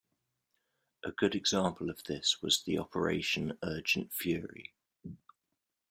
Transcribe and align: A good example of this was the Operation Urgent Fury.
A 1.05 1.11
good 1.11 1.35
example 1.35 1.91
of 1.91 2.03
this 2.05 2.41
was 2.41 2.63
the 2.63 2.79
Operation 2.79 3.59
Urgent 3.61 4.11
Fury. 4.11 4.73